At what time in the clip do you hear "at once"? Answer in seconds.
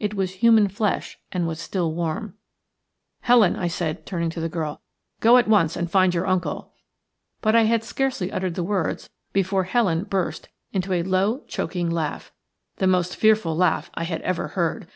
5.36-5.76